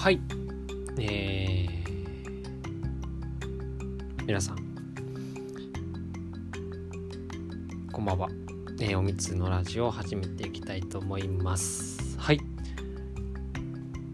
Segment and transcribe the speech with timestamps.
[0.00, 0.20] はい。
[0.98, 1.70] えー、
[4.24, 4.56] 皆さん。
[7.92, 8.30] こんばんは、
[8.80, 12.18] えー、おみつのラジオを始めていきたいと思います。
[12.18, 12.40] はい。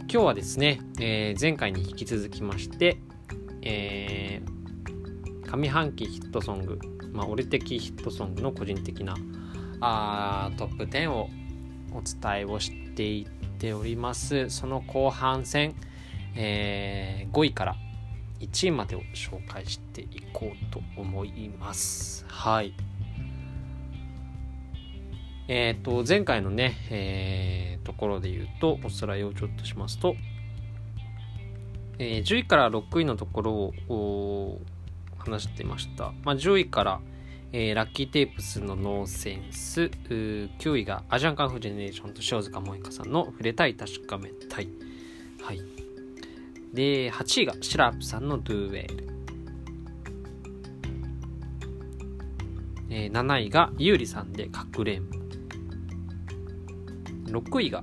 [0.03, 2.99] 今日はですね、えー、前回に引き続きまして
[3.63, 6.81] えー、上半期ヒットソング
[7.13, 9.15] まあ俺的ヒットソングの個人的な
[9.81, 11.31] あトップ10を
[11.93, 13.25] お伝えをしてい
[13.59, 14.51] ております。
[14.51, 15.75] その後半戦、
[16.35, 17.77] えー、5位から
[18.41, 22.25] 1位までを紹介していこうと思います。
[22.29, 22.75] はい。
[25.49, 30.17] えっ、ー、と前回のね、えー、ところで言うとおさらいをちょっとしますと、
[31.99, 33.53] えー、10位から6位のところ
[33.89, 34.61] を
[35.19, 37.01] 話してました、まあ、10位から
[37.53, 44.69] 「えー、 LUCKY TAPES の Nonsense、9位が ASIAN KUNG-FU GENERATION と塩塚モエカさんの触れたい確かめたい。
[45.43, 45.61] はい。
[46.75, 49.09] で、8位が SIRUPさんの Do Well。
[52.91, 55.17] えー、7位が優里さんでかくれんぼ。
[57.27, 57.83] 6位が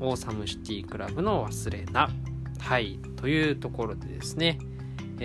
[0.00, 2.10] Awesome City Club の勿忘。
[2.58, 2.98] はい。
[3.16, 4.58] というところでですね、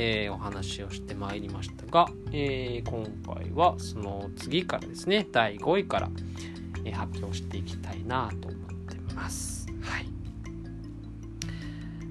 [0.01, 3.03] えー、お話をしてまいりましたが、えー、今
[3.35, 6.09] 回はその次からですね第5位から、
[6.85, 9.67] えー、発表していきたいなと思ってます。
[9.81, 10.05] はい、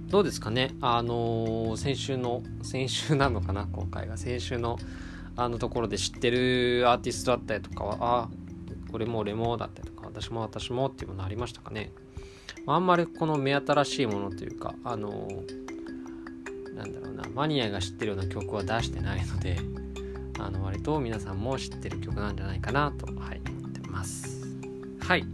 [0.08, 0.74] どうですかね？
[0.82, 3.66] あの先週の先週なのかな？
[3.72, 4.78] 今回が先週の
[5.36, 8.28] あのところで知ってるアーティストだったりとかはあ
[8.92, 11.90] 俺も俺もだったりとか私も私もっていうものありましたかね？
[12.66, 15.26] あんまりこの目新しいものというかあの
[16.78, 19.58] なんだろうなマニアが知ってるような曲は出してないので
[20.38, 24.46] あの割と皆さんも知ってる曲なんじゃないかなと、はい、思ってます。
[25.00, 25.24] はい。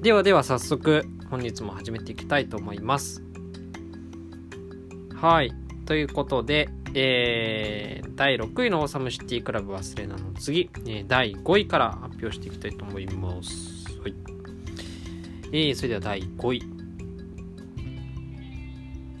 [0.00, 3.22] ではでは早速本日も始めていきたいと思います。
[5.14, 5.52] はい。
[5.86, 13.96] ということで、えー、第6位のオーサムシティクラブ忘れなの次、え、第5位から発表していきたいと思います。
[14.00, 14.14] はい。
[15.52, 16.81] えー、それでは第5位。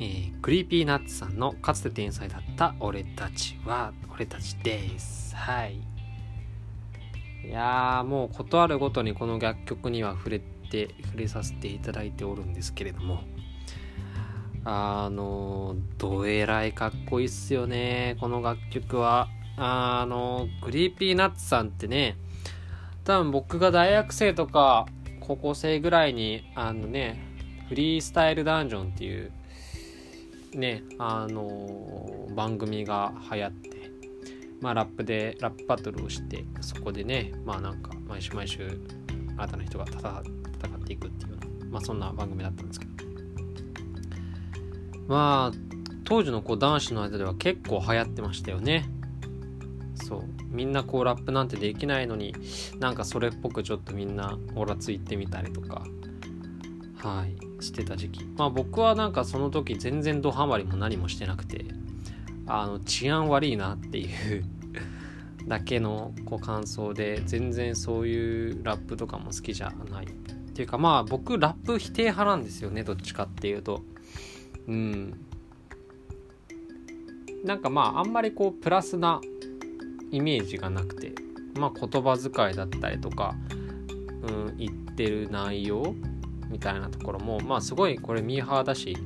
[0.02, 5.36] えー、 Creepy Nutsさんのかつて天才だった俺たちは俺たちです。
[5.36, 5.76] はい。
[7.44, 13.22] いやーもうことあるごとにこの楽曲には触れて、触れさせていただいておるんですけれども、
[14.64, 19.28] あの、どえらいかっこいいっすよね、この楽曲は。
[19.56, 22.16] あの、 Creepy Nutsさんってね、
[23.04, 24.86] 多分僕が大学生とか
[25.20, 27.22] 高校生ぐらいに、あのね、
[27.68, 29.30] フリースタイルダンジョンっていう
[30.54, 33.90] ねあの番組が流行って
[34.60, 38.80] まあラップでラップバトルをしてそこでねまあなんか毎週毎週
[39.36, 40.22] 新たな人が戦っ
[40.84, 42.92] ていくっていうようなまあそんな番組だったんですけど。
[45.08, 45.58] まあ
[46.04, 48.88] 当時のこう男子の間では結構流行ってましたよね。
[49.94, 50.24] そう。
[50.48, 52.34] みんなこうラップなんてできないのに
[52.78, 55.84] なんかそれっぽくちょっとみんなオラついてみたりとか。
[57.08, 58.24] はいしてた時期。
[58.36, 61.64] まあ僕はなんかその時全然ドハマりも何もしてなくて
[62.46, 64.44] あの治安悪いなっていう
[65.46, 70.10] だけのこう感想で全然そういうラップとかも好きじゃないっ
[70.54, 73.82] ていうかまあ僕ラップ否定派なんですよねどっちかっていうと。
[74.68, 75.26] うん。
[77.44, 79.20] なんかまああんまりこうプラスな
[80.12, 81.12] イメージがなくて
[81.58, 83.34] まあ言葉遣いだったりとか、
[84.22, 85.96] うん、言ってる内容
[86.52, 88.96] みたいなところもまあすごいこれミーハーだし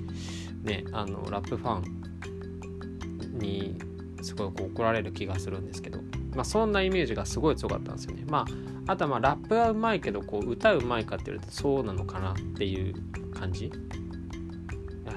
[0.63, 3.79] ねあのラップファンに
[4.23, 6.01] すごいこう怒られる気がするんですけど
[6.35, 8.25] まあそんなイメージがすごい強かったんですよね。
[8.29, 8.45] ま
[8.87, 12.95] ああとはまあラップはうまいけどこう歌うまいかって言われるとそうなのかなっていう
[13.33, 13.73] 感じ。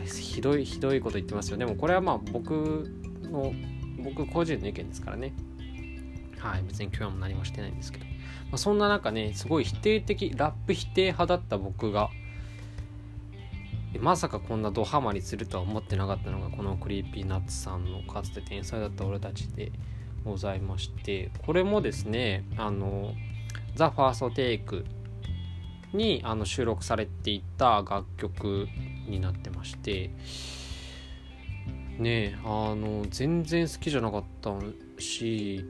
[0.05, 1.57] ひどいひどいこと言ってますよ。
[1.57, 2.89] でもこれはまあ僕
[3.23, 3.53] の
[4.03, 5.33] 僕個人の意見ですからね。
[6.39, 8.11] はい別に今日も何もしてないんですけど、ま
[8.53, 12.09] あ、そんな中ねすごい否定的ラップ否定派だった僕が
[13.97, 19.71] まさかこんなドハマりするとは思ってなかったのがこの Creepy Nutsさんのかつて天才だった俺たちで
[20.23, 23.13] ございましてこれもですねあの
[23.45, 24.85] 「THE FIRST TAKE
[25.93, 28.67] にあの収録されていた楽曲
[29.07, 30.11] になってまして
[31.97, 34.51] ねあの全然好きじゃなかった
[35.01, 35.65] し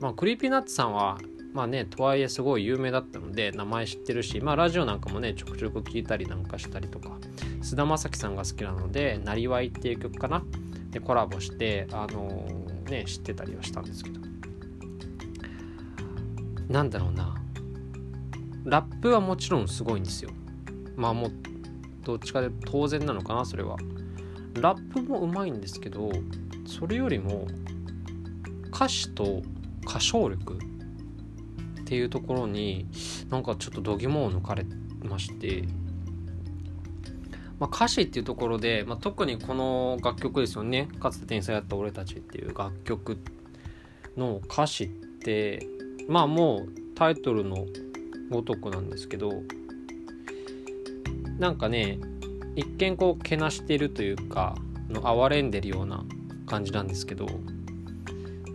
[0.00, 1.18] まあ Creepy Nutsさんは
[1.56, 7.16] まあねとはいえすごい有名だったので名前知ってるしまあラジオなんかもねちょくちょく聞いたりなんかしたりとか
[7.62, 10.44] 菅田将暉さんが好きなので「なりわい」っていう曲かな。
[10.90, 14.20] でコラボしてあのー、ね知ってたりはしたんですけど。
[16.68, 17.34] なんだろうな。
[18.64, 20.30] ラップはもちろんすごいんですよ。
[20.94, 21.32] まあもう
[22.04, 23.78] どっちかで当然なのかなそれは。
[24.60, 26.10] ラップもうまいんですけど
[26.66, 27.46] それよりも
[28.74, 29.42] 歌詞と
[29.86, 30.58] 歌唱力
[31.86, 32.88] っていうところに
[33.30, 34.66] なんかちょっと度肝を抜かれ
[35.04, 35.62] まして、
[37.60, 40.88] まあ、歌詞っていうところで、まあ、特にこの楽曲ですよね。
[40.98, 43.18] かつて天才だった俺たちっていう楽曲
[44.16, 45.64] の歌詞って
[46.08, 47.66] まあもうタイトルの
[48.30, 49.30] ごとくなんですけど
[51.38, 52.00] なんかね
[52.56, 54.56] 一見こうけなしてるというか
[54.88, 56.04] の哀れんでるような
[56.46, 57.28] 感じなんですけど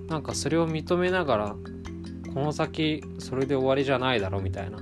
[0.10, 1.56] なんかそれを認めながら
[2.34, 4.78] この先それで終わりじゃないだろみたいな。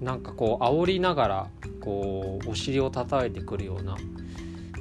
[0.00, 1.50] なんかこう煽りながら
[1.80, 3.96] こうお尻を叩いてくるような。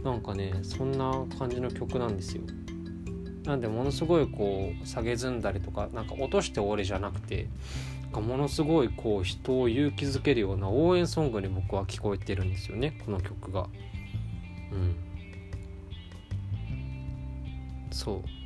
[0.03, 2.43] なんかねそんな感じの曲なんですよ。
[3.43, 7.47] なんでものすごいこう下げずんだりとかなんか落として終わりじゃなくて
[8.13, 13.67] ものすごいこう人を勇気づけるような応援ソングに僕は聞こえてるんですよねこの曲が。
[14.71, 14.95] うん。
[17.91, 18.40] そう。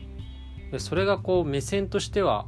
[0.76, 2.46] でそれがこう目線としては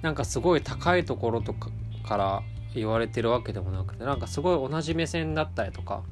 [0.00, 1.68] なんかすごい高いところとか
[2.02, 2.42] から
[2.74, 6.02] 言われてるわけでもなくてなんかすごい同じ目線だったりとか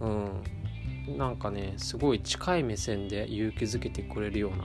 [0.00, 4.64] うんなんかねすごい近い目線で勇気づけてくれるような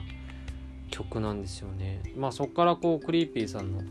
[0.90, 2.02] 曲なんですよね。
[2.16, 3.82] まあそっからこうクリーピーさんの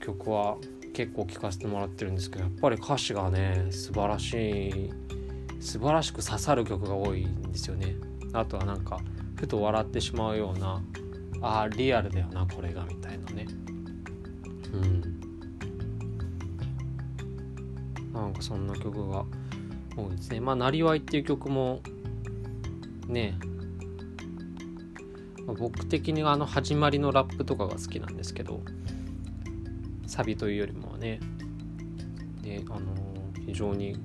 [0.00, 0.58] 曲は
[0.92, 4.34] 結構聴かせてもらってるんですけどやっぱり歌詞がね素晴らし
[4.68, 4.92] い
[5.60, 7.96] 素晴らしく刺さる曲が多いんですよね。
[8.32, 9.00] あとはなんか
[9.34, 10.82] ふと笑ってしまうような
[11.42, 13.46] ああリアルだよなこれがみたいなね。
[14.72, 15.20] うん。
[18.12, 19.24] なんかそんな曲が
[19.96, 20.40] 多いですね。
[20.40, 21.80] まあ「なりわい」っていう曲も
[23.06, 23.38] ね
[25.46, 28.60] 僕的にあの始まりのラップとかが好きなんですけど
[30.06, 31.20] サビというよりもね。
[32.42, 32.94] であの
[33.46, 33.96] 非常に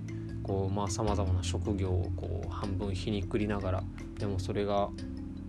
[0.44, 3.84] こうまあさまざまな職業をこう半分皮肉りながら
[4.20, 4.90] でもそれが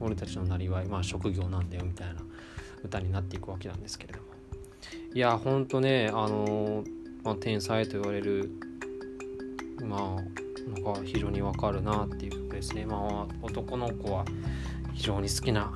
[0.01, 2.23] 俺たちのなりわいまあ職業なんだよみたいな
[2.85, 4.27] 歌になっていくわけなんですけれども。
[5.15, 6.85] いやほんとねあの、
[7.25, 8.51] まあ、天才と言われる
[9.83, 12.87] まあのが非常にわかるなっていう曲ですね。
[12.87, 14.25] まあ男の子は
[14.93, 15.73] 非常に好きな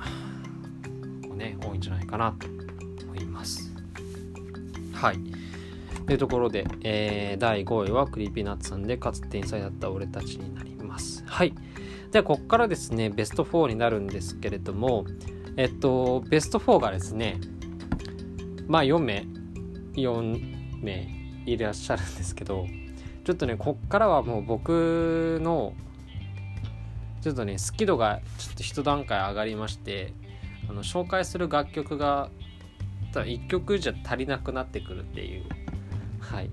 [1.27, 2.47] 子ね多いんじゃないかなと
[3.05, 3.71] 思います。
[4.93, 5.19] はい。
[6.05, 11.23] というところで、えー、第5位は Creepy Nutsさんでかつて天才だった俺たちになります。
[11.25, 11.53] はい。
[12.11, 15.05] ではここからですねベスト4になるんですけれども
[15.55, 17.39] えっとベスト4がですね
[18.67, 19.25] まあ4名
[19.93, 21.09] 4名
[21.45, 22.65] いらっしゃるんですけど
[23.23, 25.73] ちょっとねこっからはもう僕の
[27.21, 30.13] ちょっとね好き度がちょっと一段階上がりまして
[30.69, 32.29] あの紹介する楽曲が
[33.13, 35.45] 1曲じゃ足りなくなってくるっていう
[36.19, 36.49] はい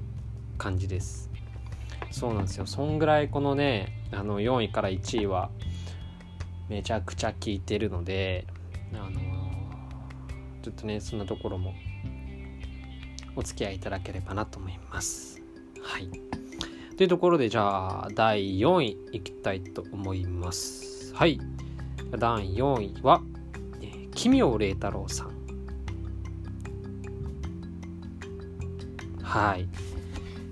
[0.57, 1.28] 感じです。
[2.19, 2.67] そうなんですよ。
[2.67, 5.51] そんぐらいこのねあの4位から1位は
[6.69, 8.45] めちゃくちゃ聴いてるので
[8.93, 9.21] あの
[10.61, 11.75] ちょっとねそんなところも
[13.37, 15.41] お付き合いいただければなと思います。
[15.81, 16.11] はい。
[16.97, 21.15] というところでじゃあ第4位いきたいと思います。
[21.15, 21.39] はい。
[22.19, 23.23] 第4位は
[24.17, 25.31] 奇妙麗太郎さん。
[29.23, 29.69] はい。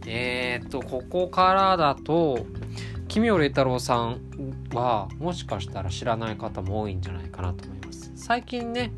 [0.07, 2.47] えー、っとここからだと
[3.09, 4.21] 奇妙麗太郎さん
[4.73, 8.93] はもしかしたら知らない方も多いんじゃないかなと思います最近ね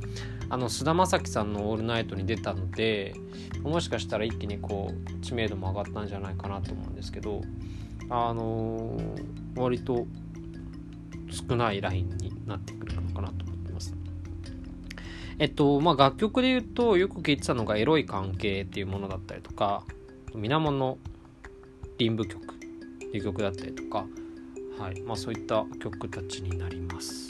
[0.51, 3.15] あの菅田将暉さんの「オールナイト」に出たので
[3.63, 7.43] もしかしたら一気にこう知名度も上がったんじゃないかなと思うんですけど
[8.09, 10.07] あのー、割と
[11.31, 13.95] 少ないラインになってくるのかなと思ってます。
[15.39, 19.85] えっとまあ楽曲で言うとよく聴いてたのが「エロい関係」っていうものだったりとか
[20.35, 20.99] 「水面の
[21.99, 22.59] 臨舞曲」っ
[23.11, 24.07] ていう曲だったりとか、
[24.79, 27.29] はいまあ、そういった曲たちになります。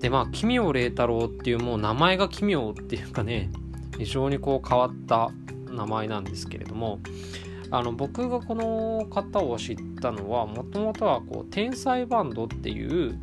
[0.00, 3.50] でまあ奇妙麗太郎っていうもう名前が奇妙っていうかね
[3.98, 5.30] 非常にこう変わった
[5.70, 7.00] 名前なんですけれども
[7.70, 13.18] あの僕がこの方を知ったのはもともとはこう天才バンドっていう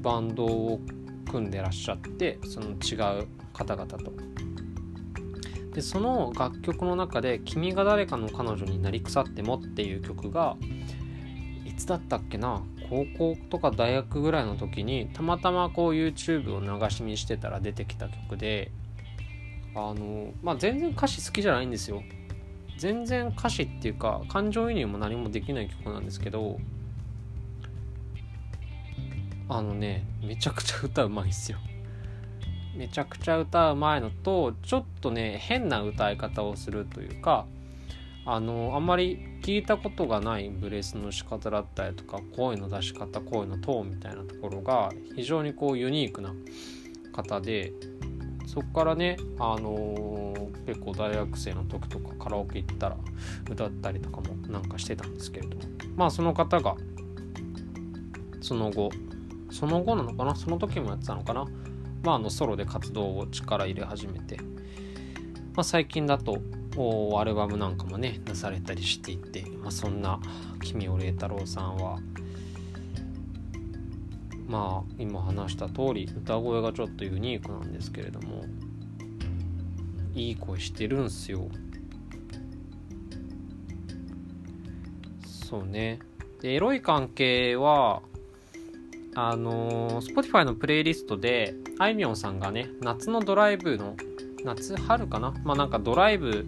[0.00, 0.80] バンドを
[1.30, 4.29] 組んでらっしゃってその違う方々と。
[5.74, 10.56] でその楽曲の中で「君が誰かの彼女になり腐っても」っていう曲が
[11.64, 18.72] いつだったっけな高校とか大学ぐらいの時にたまたまこう YouTube を流し見してたら出てきた曲で
[19.74, 22.02] あのまあ全然歌詞好きじゃないんですよ。
[22.76, 26.58] 全然歌詞っていうか感情移入も何もできない曲なんですけど
[29.50, 31.58] あのねめちゃくちゃ歌うまいんですよ。
[32.80, 37.44] めちゃくちゃ歌うまいのとちょっとね変な歌い方をするというか
[38.24, 46.32] あのあんまり聞いたことがないブレスの仕方だったりとか声の出し方声のトーンみたいなところが非常にこうユニークな
[47.12, 47.74] 方で
[48.46, 52.96] そこからね、あのー、結構大学生の時とかカラオケ行ったら
[53.50, 55.62] 歌ったりとかもなんかしてたんですけれども。
[55.96, 56.76] まあその方が
[58.40, 58.88] その後
[59.50, 60.34] その後なのかな？
[60.34, 61.46] その時もやってたのかな？
[62.02, 66.40] まああのソロで活動を力入れ始めて、まあ、最近だと
[67.18, 70.20] アルバムなんかもね出されたりしていて、まあ、そんな
[70.62, 71.98] 君を礼太郎さんは
[74.46, 78.44] まあ今話した通り歌声がちょっとユニークなんですけれども
[80.14, 81.48] いい声してるんすよ。
[85.24, 85.98] そうね。
[86.40, 88.02] でエロい関係は
[89.14, 93.96] あのー、Spotify のプレイリストであいみょんさんがね夏のドライブの
[94.44, 95.34] 夏春かな？
[95.44, 96.46] まあなんかドライブ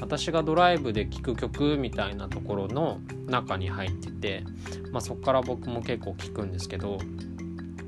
[0.00, 4.44] 私がドライブで聴く曲みたいなところの中に入ってて、
[4.92, 6.98] まあ、そこから僕も結構聴くんですけど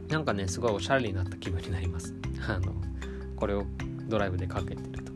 [0.08, 2.14] なんかねすごいおしゃれになった気分になります。
[2.48, 2.74] あの
[3.36, 3.64] これを
[4.08, 5.10] ドライブでかけてると。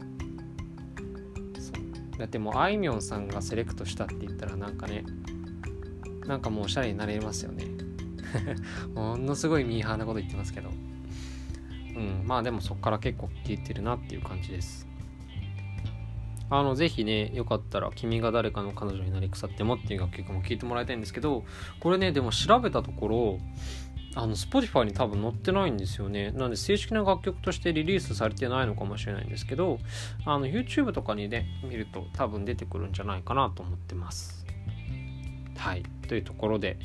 [2.16, 5.04] だってもうあいみょんさんがセレクトしたって言ったらなんかね
[6.28, 7.73] なんかもうおしゃれになれますよね。
[8.94, 10.70] ものすごいミーハーなこと言ってますけど
[11.96, 14.88] うんまあでもそっから結構聴いてるなっていう感じです
[16.50, 21.44] あの、ぜひね、よかったら、君が誰かの彼女になり腐ってもっていう楽曲も聴いてもらいたいんですけど、
[21.80, 23.38] これね、でも調べたところ、
[24.14, 26.30] あの、Spotify に多分載ってないんですよね。
[26.32, 29.78] なので、正式な楽曲としてリリースされてないのかもしれないんですけど、
[30.24, 34.46] あの、YouTube とかにね、見ると多分出てくるんじゃないかなと思ってます。
[35.56, 35.82] はい。
[36.06, 36.78] というところで、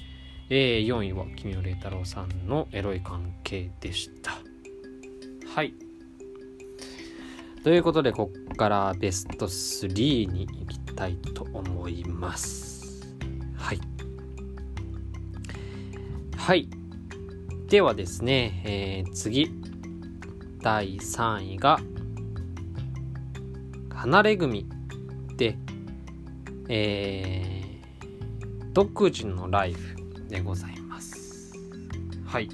[0.52, 4.32] えー、4位は、君の礼太郎さんのエロい関係でした。
[5.54, 5.74] はい。
[7.64, 13.06] ということで、こっからベスト3に行きたいと思います。
[13.56, 13.80] はい。
[16.36, 16.68] はい。
[17.68, 19.52] ではですね、えー、次。
[20.62, 21.80] 第3位が、
[23.94, 24.68] 離れ組
[25.38, 25.58] で、
[26.68, 29.99] えー、独自のライフ
[30.30, 31.52] でございます。
[32.26, 32.50] はい。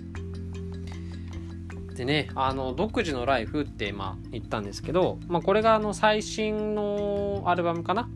[1.95, 8.09] でねあの独自のライフってまあ言ったんですけど、まあ、これがあの最新のアルバムかな？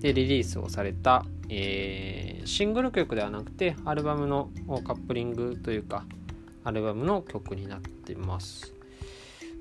[0.00, 4.50] でリリースをされた、えー、シングル曲ではなくてアルバムの
[4.84, 6.04] カップリングというか
[6.64, 8.72] アルバムの曲になってます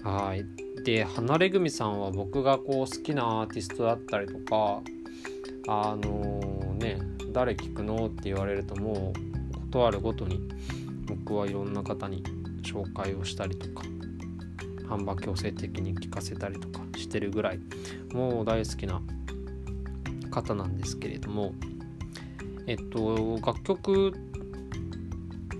[0.04, 0.46] はい
[0.84, 4.82] で離れ組さんは僕がこう好きなアーティストだったりとか
[5.68, 7.00] あのー、ね
[7.34, 8.06] 誰聴くの？
[8.06, 9.27] って言われるともう
[9.72, 10.42] 断るごとに
[11.06, 12.24] 僕はいろんな方に
[12.64, 13.84] 紹介をしたりとか
[14.88, 17.60] 販売強制的に聞かせたりとかしてるぐらい
[18.14, 19.02] もう大好きな
[20.32, 21.54] 方なんですけれども
[22.66, 24.14] えっと楽曲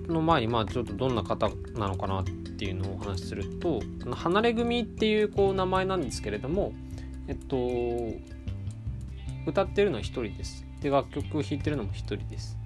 [0.08, 6.74] の前にまあちょっとどんな方なのかなっていうのをお話しすると「離れ組」っていうこう名前なんですけれども
[7.28, 7.58] えっと
[9.46, 10.66] 歌ってるのは一人です。
[10.82, 12.57] で楽曲を弾いてるのも一人です。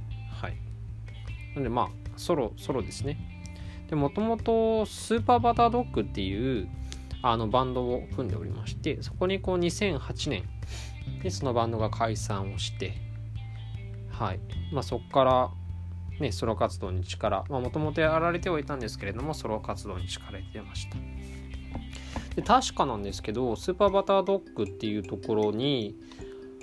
[1.55, 3.17] なんでまあソロソロですね。
[3.89, 6.69] でもともとスーパーバタードッグっていう
[7.21, 10.43] あのバンドを組んでおりましてそこにこう2008年
[11.21, 12.93] でそのバンドが解散をして
[14.09, 14.39] はい。
[14.71, 15.49] まあそこから
[16.19, 20.97] ねソロ活動に力もともとやられてはいたんですけれどもソロ活動に力入れてました。
[22.35, 25.95] で確かなんですけどスーパーバタードッグっていうところに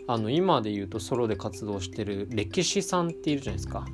[0.07, 3.85] あの今で言うとソロで活動してる歴史さんっているじゃないですか。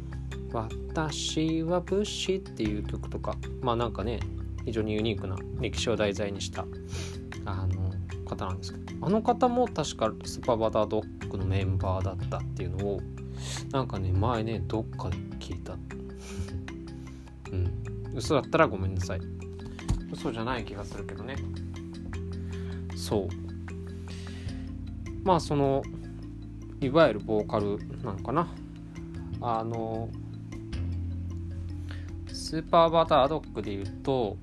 [0.54, 4.20] 私は武士っていう曲とか、まあなんかね、
[4.64, 6.64] 非常にユニークな歴史を題材にした
[7.44, 7.92] あの
[8.24, 13.00] 方なんですけど、あの方も確かスーパーバタードッグのメンバーだったっていうのを、
[13.72, 15.72] なんかね、前ね、どっかで聞いた。
[17.50, 18.14] うん。
[18.14, 19.20] 嘘だったらごめんなさい。
[20.12, 21.34] 嘘じゃない気がするけどね。
[22.94, 23.28] そう。
[25.24, 25.82] まあその、
[26.80, 28.54] いわゆるボーカルなのかな。
[29.40, 30.08] あの、
[32.54, 34.36] スーパーバターアドッグで言うと、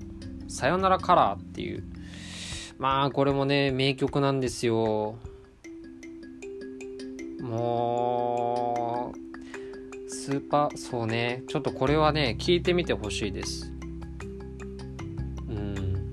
[0.46, 1.82] さよならカラーっていう、
[2.78, 5.16] まあこれもね、名曲なんですよ。
[7.40, 9.14] も
[10.06, 13.72] う、スーパー、そうね、ちょっとこれはね、聞いてみてほしいです。
[15.48, 16.12] うん。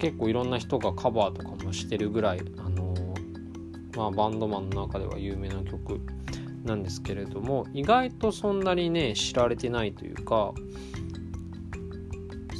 [0.00, 2.96] 結構いろんな人がカバーとかもしてるぐらい、あの
[3.96, 6.00] まあバンドマンの中では有名な曲
[6.64, 10.52] なんですけれども意外とそんなにね知られてないというか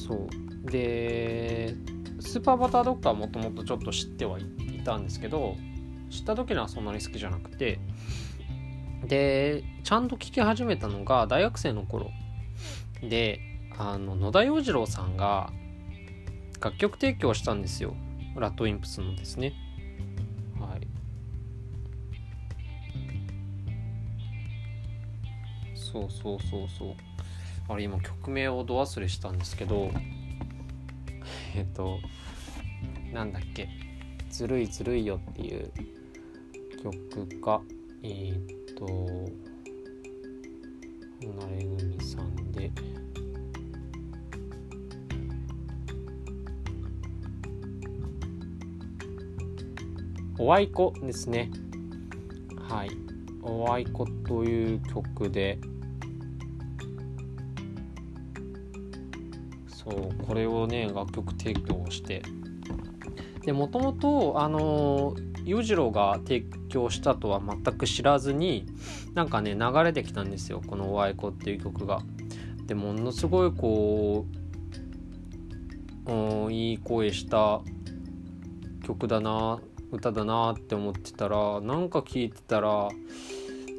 [0.06, 0.70] そう。
[0.70, 1.74] で
[2.20, 4.44] スーパーバタードッグはもともとちょっと知ってはい
[4.84, 5.56] たんですけど
[6.10, 7.80] 知った時にはそんなに好きじゃなくて
[9.06, 12.10] でちゃんと聴き始めたのが大学生の頃。
[13.02, 13.40] で
[13.78, 15.50] あの野田洋次郎さんが
[16.60, 17.94] 楽曲提供したんですよ。
[18.36, 19.54] ラッドウィンプスのですね。
[25.92, 26.94] そうそうそうそう。
[27.68, 29.92] あれ今曲名をど忘れしたんですけど
[31.54, 32.00] えっと
[33.12, 33.68] なんだっけ
[34.28, 35.70] 「ずるいずるいよ」っていう
[36.82, 37.60] 曲が
[38.02, 38.86] え、っと
[41.20, 42.72] 離れ組さんで。
[50.38, 51.50] おあいこですね。
[52.68, 52.90] はい。
[53.42, 55.58] おあいこという曲で。
[59.84, 62.22] そうこれをね楽曲提供して
[63.44, 68.66] でもともとあの裕次郎が提供したとは全く知らずに
[69.14, 72.00] なんかね流れてきたんですよこの「おあいこ」っていう曲が。
[72.66, 74.26] でものすごいこ
[76.06, 77.62] ういい声した
[78.84, 79.58] 曲だな
[79.90, 82.88] 歌だなって思ってたらなんか聞いてたら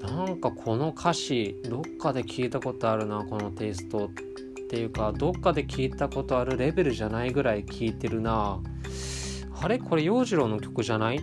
[0.01, 4.30] なんかこの歌詞どっかで聞いたことあるなこのテイストって
[4.71, 8.61] ていうかどっかで聞いたことあるレベルじゃないぐらい聞いてるな。
[9.61, 9.77] あれ？
[9.79, 11.17] これ洋次郎の曲じゃない？
[11.17, 11.21] っ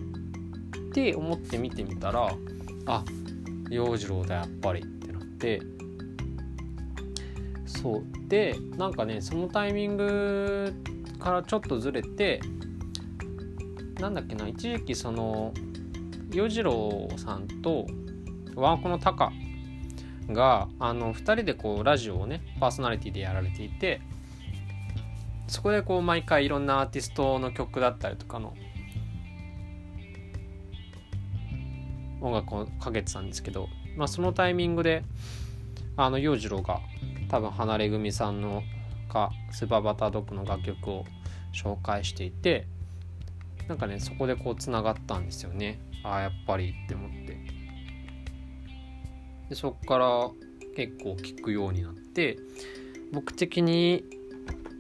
[0.93, 2.29] て思って見てみたら
[2.85, 3.05] あ
[3.71, 4.83] 洋次郎だやっぱり。
[4.83, 5.63] ってなって。
[7.65, 8.05] そう。
[8.29, 10.75] でなんかねそのタイミング
[11.19, 12.43] からちょっとずれて
[13.99, 15.55] なんだっけな一時期その
[16.35, 17.87] 洋次郎さんと
[18.55, 19.33] ワンコのタカ
[20.29, 24.01] があの2人でこうラジオをねパーソナリティでやられていて
[25.47, 28.55] そこでこう毎回いろんなアーティストの曲だったりとかの
[32.21, 35.05] 音楽をかけてたんですけど、まあ、そのタイミングで
[35.97, 36.81] あの洋次郎が
[37.29, 38.63] 多分離れ組さんの
[39.09, 41.05] かスーパーバタードッグの楽曲を
[41.55, 42.67] 紹介していて
[43.69, 45.79] なんかねそこでこうつながったんですよね。
[46.03, 47.58] ああやっぱりって思って。
[49.49, 50.31] でそっから
[50.77, 52.39] 結構聴くようになって
[53.13, 54.05] 僕的に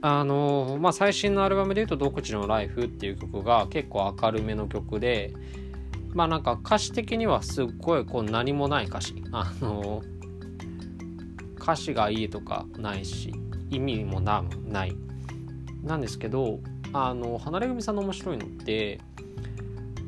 [0.01, 5.35] あのまあ最新のアルバムで言うと「独自のライフ」っていう曲が結構明るめの曲で
[6.15, 9.23] まあなんか歌詞的にはすっごいこう何もない歌詞。
[9.33, 10.03] あの
[11.61, 13.35] 歌詞がいいとかないし
[13.71, 14.43] 意味もな
[14.87, 14.97] い。
[15.83, 16.61] なんですけど
[16.93, 19.01] あの離れ組さんの面白いのって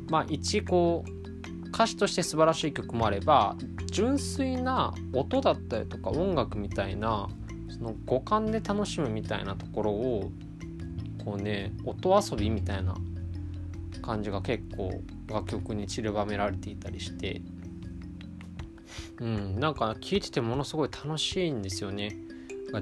[0.09, 3.55] まあ一こう歌詞として素晴らしい曲もあれば
[3.91, 7.29] 純粋な音だったりとか音楽みたいな
[7.69, 10.31] その五感で楽しむみたいなところを
[11.23, 12.95] こうね音遊びみたいな
[14.01, 17.41] 感じが結構楽曲に散りばめられていたりして。
[19.19, 22.11] うんなんか聴いててものすごい楽しいんですよね。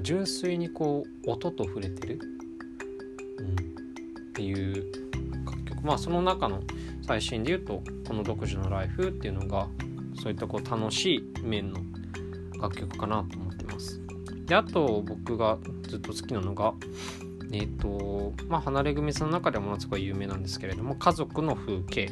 [0.02, 2.18] 純粋にこう音と触れてる、
[3.38, 3.56] うん、っ
[4.32, 4.90] ていう
[5.44, 5.82] 楽曲。
[5.82, 6.62] まあその中の
[7.02, 9.68] 最新で言うとこの「独自のライフ」っていうのが
[10.20, 11.80] そういったこう楽しい面の
[12.60, 14.00] 楽曲かなと思ってます
[14.46, 16.74] であと僕がずっと好きなのが
[17.52, 22.10] えっ、ー、とまあ離れ組さんの中でものすごい有名なんですけれども「家族の風景」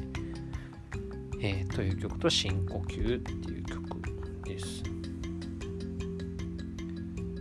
[1.41, 4.03] えー、という曲と「深呼吸」っていう曲
[4.45, 4.83] です。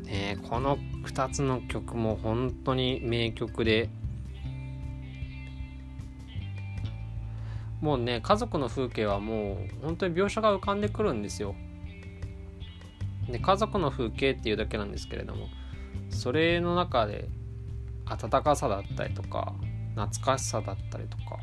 [0.03, 3.89] ねこの2つの曲も本当に名曲で
[7.81, 11.55] もうね家族の風景はもう本当に描写が浮かんでくるんですよ。
[13.29, 15.47] で家族の風景っていうだけなんですけれども
[16.09, 17.27] それの中で
[18.05, 19.53] 温かさだったりとか
[19.95, 21.37] 懐かしさだったりとか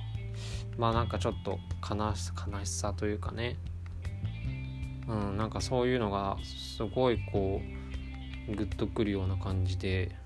[0.78, 3.56] まあなんかちょっと悲し悲しさというかね。
[5.06, 7.60] うんなんかそういうのがすごいこ
[8.48, 10.16] うグッとくるような感じで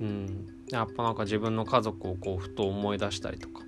[0.00, 0.46] うん。
[0.70, 3.62] やっぱなんか自分の家族をこうふと思い出したりとか。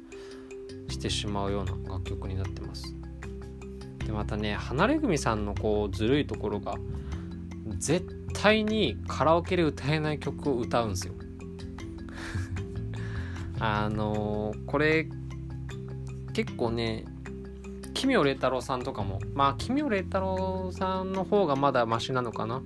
[0.92, 2.94] してしまうような楽曲になってます。
[4.06, 6.74] でまたね離れ組さんのこうずるいところが
[7.78, 11.14] 絶対にカラオケで歌えない曲を歌うんですよ。
[13.58, 15.08] あのー、これ
[16.32, 17.04] 結構ね
[17.94, 22.62] 奇妙麗太郎さんとかもまあ奇妙麗太郎さんの方がまだマシなのかな。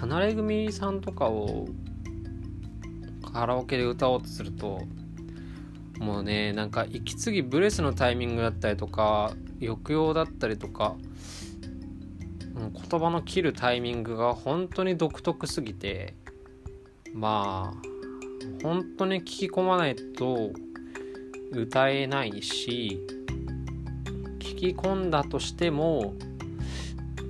[0.00, 1.66] 離れ組さんとかを
[3.32, 4.82] カラオケで歌おうとすると
[5.98, 10.96] もうねなんか息継ぎブレスのタイミングだったりとか抑揚だったりとか
[12.54, 16.14] 言葉の切るタイミングが本当に独特すぎて
[17.14, 20.50] まあ本当に聞き込まないと
[21.52, 23.00] 歌えないし
[24.38, 26.14] 聞き込んだとしても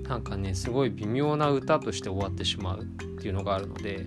[0.08, 2.84] なんかねすごい微妙な歌として終わってしまうっ
[3.20, 4.06] ていうのがあるので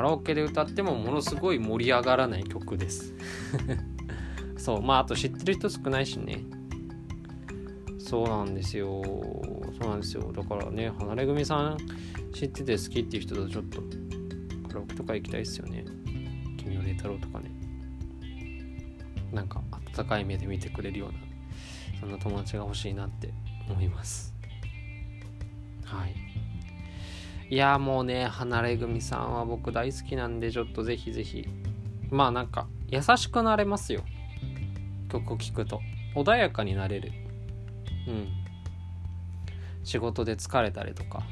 [0.00, 3.14] カラオケで歌ってもものすごい盛り上がらない曲です。
[4.56, 6.42] そうまああと知ってる人少ないしね。
[7.98, 9.02] そうなんですよ。
[9.04, 10.32] そうなんですよ。
[10.32, 11.76] だからね離れ組さん
[12.32, 13.82] 知ってて好きっていう人とちょっと
[14.68, 15.84] カラオケとか行きたいですよね。
[16.56, 17.50] 君を礼太郎とかね。
[19.30, 19.62] なんか
[19.98, 21.18] 温かい目で見てくれるような
[22.00, 23.34] そんな友達が欲しいなって
[23.68, 24.34] 思います。
[25.84, 26.29] はい。
[27.50, 31.48] いやもうね離れ組さんは僕大好きなんでちょっとぜひぜひ。
[32.08, 34.04] まあなんか優しくなれますよ。
[35.10, 35.80] 曲を聴くと。
[36.14, 37.10] 穏やかになれる。
[38.06, 38.28] うん。
[39.82, 41.24] 仕事で疲れたりとか。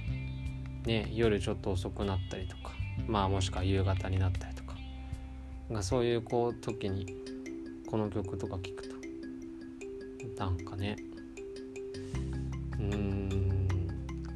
[0.87, 2.73] ね夜ちょっと遅くなったりとか。
[3.07, 4.75] まあもしくは夕方になったりとか。
[5.71, 7.15] がそういうこう時に
[7.89, 8.97] この曲とか聴くと。
[10.37, 10.97] なんかね。
[12.77, 13.69] うーん。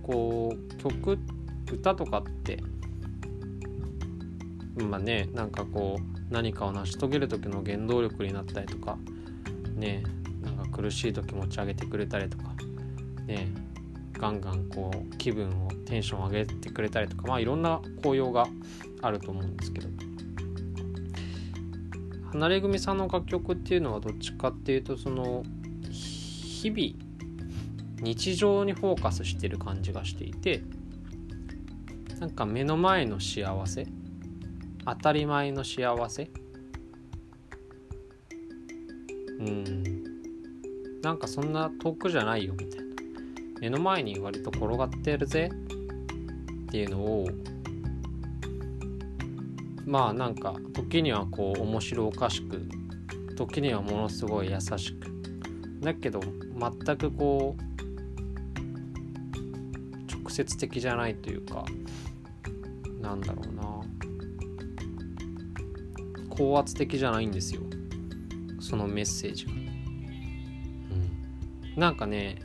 [0.01, 1.42] こう曲って
[1.73, 2.63] 歌とかって
[4.77, 8.99] まあねなんかこう何かを成し遂げる時の原動力になったりとか
[9.75, 10.03] ね
[10.43, 12.55] なんか苦しい時持ち上げてくれたりとか
[13.27, 13.49] ね
[14.13, 18.47] ガンガンこう気分をテンション上げてくれたりとかまあいろんな効用が
[19.03, 19.89] あると思うんですけど。
[22.33, 25.43] 離れ組さんの楽曲っていうのはどっちかっていうとその
[25.91, 27.13] 日々
[28.01, 30.63] 日常にフォーカスしてる感じがしていて
[32.23, 33.85] なんか目の前の幸せ？
[34.87, 36.31] 当たり前の幸せ？
[39.41, 40.05] うん。
[41.03, 42.87] なんかそんな遠くじゃないよみたいな。
[43.61, 45.51] 目の前に割と転がってるぜ。
[45.51, 47.27] っていうのを
[49.85, 52.69] まあなんか時にはこう面白おかしく
[53.35, 55.11] 時にはものすごい優しく。
[55.81, 57.63] だけど全くこう
[60.23, 61.65] 直接的じゃないというか
[63.03, 63.63] なんだろうな。
[66.31, 67.61] 高圧的じゃないんですよ。
[68.61, 72.39] そのメッセージが、うん、なんかね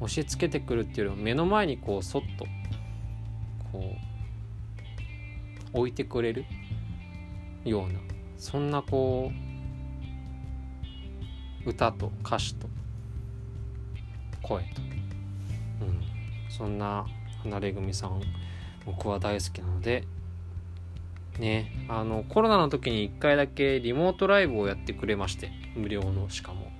[0.00, 2.44] 押し付けてくるっていうよりも目の前にこうそっと
[3.72, 3.94] こ
[5.74, 6.44] う置いてくれる
[7.64, 7.98] ような
[8.36, 9.32] そんなこ
[11.64, 12.68] う歌と歌詞と
[14.42, 14.68] 声と、
[15.80, 16.00] うん、
[16.50, 17.06] そんな
[17.42, 18.20] 離れ組さん
[18.86, 20.04] 僕は大好きなので
[21.38, 26.72] ねあのコロナの時に1回だけリモートライブをやってくれまして無料のしかも。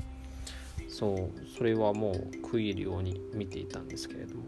[0.89, 4.45] そうそれはもう食い入るように見ていたんですけれども。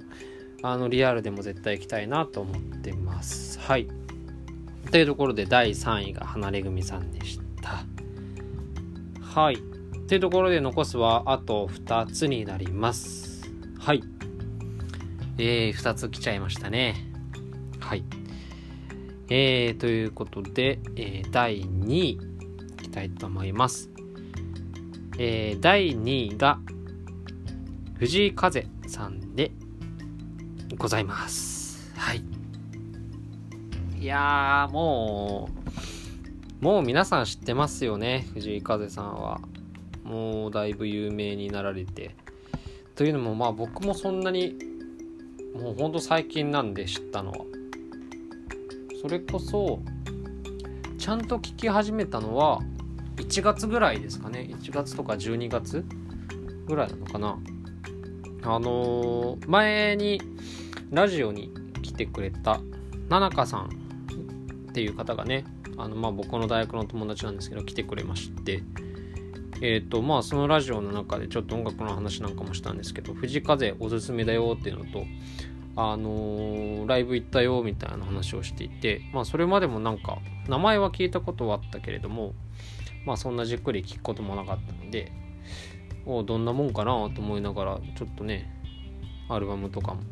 [0.63, 3.61] あのリアルでも絶対行きたいなと思ってます。
[3.61, 3.87] はい。
[4.91, 7.85] というところで第3位が離れ組さんでした。
[9.23, 9.59] はい。
[10.09, 13.49] というところで残すはあと2つになります。
[13.79, 14.03] はい。
[15.37, 17.08] えー、2つ来ちゃいましたね。
[17.89, 18.05] はい。
[19.31, 22.19] えー、ということで、えー、第2位い
[22.83, 23.89] きたいと思います。
[25.19, 26.59] えー、第2位が
[27.99, 29.53] 藤井風さんで
[30.77, 31.91] ございます。
[31.97, 32.23] はい。
[33.99, 35.49] いやも
[36.61, 39.41] うもう皆さん知ってますよね藤井風さんは。
[40.05, 42.15] もうだいぶ有名になられて。
[42.97, 44.59] というのもまあ僕もそんなに
[45.55, 47.58] もうほんと最近なんで知ったのは。
[49.01, 49.81] それこそ
[50.99, 52.61] ちゃんと聞き始めたのは
[53.17, 54.51] 1月ぐらいですかね。
[54.51, 55.85] 1月とか12月
[56.67, 57.39] ぐらいなのかな。
[58.43, 60.21] あのー、前に
[60.91, 62.61] ラジオに来てくれた
[63.09, 63.69] ななかさん
[64.71, 65.45] っていう方がね
[65.77, 68.63] あのまあ僕の大学の友達なんですけど来てくれまして
[69.61, 75.05] えっ、ー、とまあそのラジオの中でちょっと音楽の話なんかもしたんですけど藤風おすすめだよっていうのと
[75.81, 82.35] あのー、ライブ行ったよみたいな話をしていてまあそれまでもなんか名前は聞いたことはあったけれども
[83.07, 85.13] まあそんなじっくり聞くこともなかったので
[86.05, 88.53] おどんなもんかなと思いながらちょっとね
[89.29, 90.03] アルバムとかも。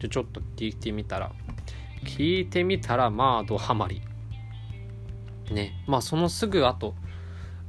[0.00, 1.30] ちょちょっと聞いてみたら
[2.04, 4.02] 聞いてみたらまあドハマり。
[5.52, 5.84] ね。
[5.86, 6.96] まあそのすぐ後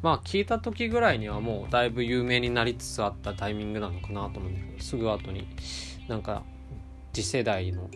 [0.01, 5.47] まあ聞いた時ぐらいにはもうだいぶ有名になりつつあったタイミングなのかなと思うんだけどすぐ後に
[6.07, 6.41] なんか
[7.13, 7.89] 次世代の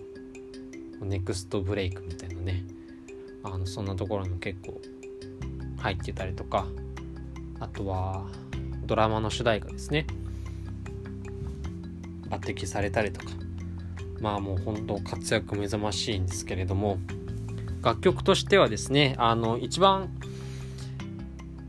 [1.01, 2.63] ネクストブレイクみたいなね。
[3.43, 4.79] あのそんなところも結構
[5.77, 6.67] 入ってたりとか。
[7.59, 8.27] あとは
[8.85, 10.05] ドラマの主題歌ですね。
[12.29, 13.31] 抜擢されたりとか。
[14.19, 16.99] まあもう本当活躍目覚ましいんですけれども。
[17.81, 20.09] 楽曲としてはですねあの一番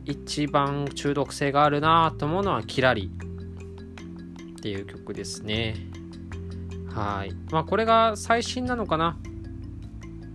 [0.04, 3.08] 一番中毒性があるなと思うのは「キラリ」
[4.58, 5.76] っていう曲ですね。
[6.98, 7.32] はい。
[7.52, 9.16] まあこれが最新なのかな？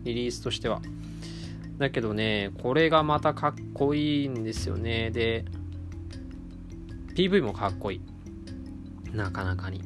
[0.04, 0.82] リリースとしては。
[1.78, 5.12] だけどねこれがまたかっこいいんですよね。
[5.12, 5.44] で
[7.16, 8.02] PV もかっこいい。
[9.14, 9.82] なかなかに。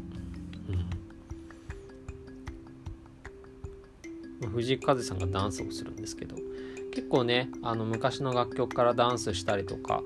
[4.42, 4.50] うん。
[4.50, 6.36] 藤井風さんがダンスをするんですけど。
[6.94, 10.04] 結構ねあの昔の楽曲からダンスしたりとか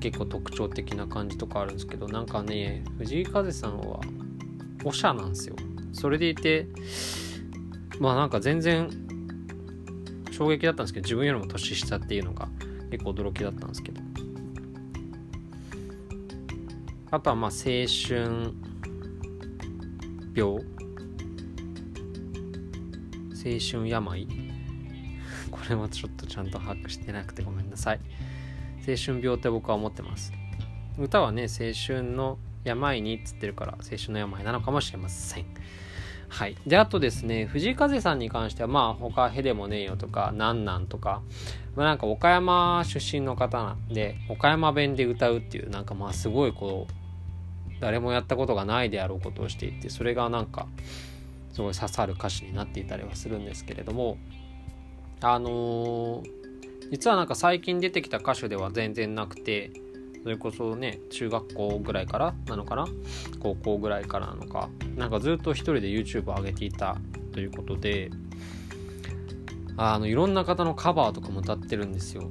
[0.00, 4.00] 結構特徴的な感じとかあるんですけどなんかね藤井風さんは
[4.84, 5.56] おしゃなんですよ。
[5.96, 6.66] それでいて
[7.98, 8.90] まあなんか全然
[10.30, 12.48] 衝撃だったんですけど自分よりも年下っていうのが
[12.90, 14.00] 結構驚きだったんですけど。
[17.10, 18.52] あとはまあ青春
[20.34, 20.56] 病。
[23.32, 24.28] 青春病。
[25.50, 28.00] これはちょっとちゃんと把握してなくてごめんなさい。
[28.86, 30.32] 青春病って僕は思ってます。
[30.98, 35.46] 歌はね青春の病にっつってるから青春の病なのかもしれません。
[36.28, 36.56] はい。
[36.66, 41.22] で、あとですね、藤井風さんに関しては、まあ、他、へでもねえよとか、なんなんとか、
[41.76, 46.92] まあ、なんか岡山出身の方なんで、岡山弁で歌うっていう、なんかまあ、すごいこう、
[47.80, 50.66] 誰もやったことがないであろうことをしていて、それがなんか、
[51.52, 54.18] すごい刺さる歌詞になっていたりはするんですけれども、
[55.20, 56.22] あのー、
[56.90, 59.70] 実はなんか最近出てきた歌手では全然なくて、
[60.26, 62.88] それこそね中学校ぐらいからなのかな？
[63.38, 64.68] 高校ぐらいからなのか。
[64.96, 66.96] なんかずっと一人で YouTube を上げていた
[67.30, 68.10] ということで
[69.76, 72.28] あのいろんな方のカバーとかも歌ってるんですよ。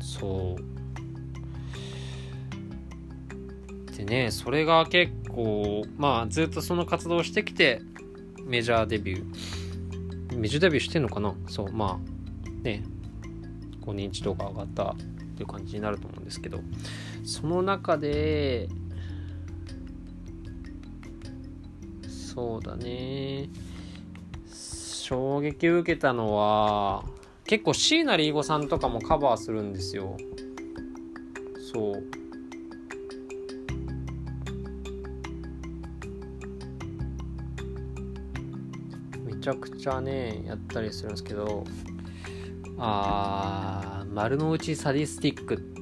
[0.00, 0.60] そう。
[3.96, 7.82] でねそれが結構まあずっとその活動をしてきて
[8.44, 10.38] メジャーデビュー。
[10.38, 11.34] メジャーデビューしてんのかな？
[11.48, 12.00] そうまあ
[12.62, 12.84] ね
[13.80, 14.94] こう認知度が上がった。
[15.40, 16.60] っていう感じになると思うんですけど
[17.24, 18.68] その中で
[22.06, 23.48] そうだね。
[24.46, 27.04] 衝撃を受けたのは
[27.44, 30.16] 結構椎名林檎さんとかもカバーするんですよ。
[31.72, 32.02] そう。
[39.24, 41.64] めちゃくちゃねやったりするんですけど
[42.82, 45.74] あー丸の内サディスティック。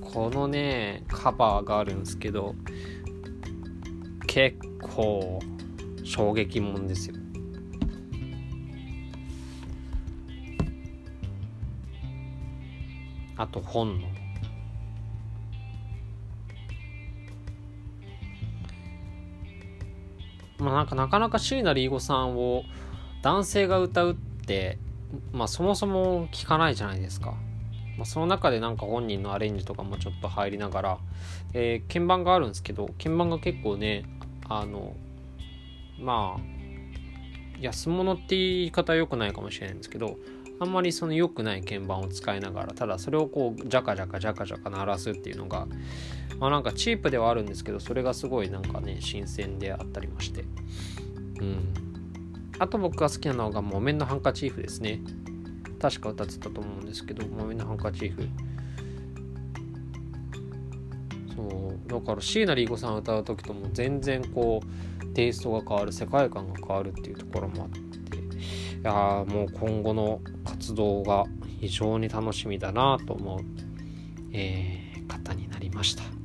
[0.00, 2.54] このねカバーがあるんですけど
[4.26, 5.40] 結構
[6.04, 7.16] 衝撃もんですよ。
[13.36, 14.19] あと本の。
[20.62, 22.64] まあ、なんかなかなか椎名林檎さんを
[23.22, 24.78] 男性が歌うって、
[25.32, 27.34] まあ、そもそも聞かないじゃないですか。
[27.96, 30.98] まあ、その中でなんか本人のアレンジとかもちょっと入りながら、
[31.52, 34.04] えー、鍵盤があるんですけど鍵盤が結構ね
[34.48, 34.94] あの
[35.98, 36.40] まあ
[37.60, 40.16] 安物って言い方は良くないかもしれないんですけど
[40.60, 45.66] あんまりその良くない鍵盤を使いながらただそれをこうジャカジャカジャカジャカ鳴らすっていうのが
[46.40, 50.44] まあなんかチープではあるんですけどそれがすごいなんかね新鮮であったりまして。
[51.40, 51.74] うん。
[52.58, 55.00] あと僕が好きなのが木綿のハンカチーフですね。
[55.78, 58.28] 確か歌ってたと思うんですけど木綿のハンカチーフ。
[61.36, 61.88] そう。
[61.88, 67.80] だから椎名林檎さん歌う時とも全然こうテイストが変わる世界観が変わるっていうところもあって。
[68.80, 68.92] いや
[69.28, 71.24] もう今後の活動が
[71.60, 73.40] 非常に楽しみだなと思う、
[74.32, 76.19] えー、方になりました。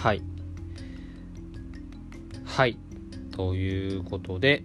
[0.00, 0.22] はい。
[2.46, 2.78] はい。
[3.32, 4.64] ということで、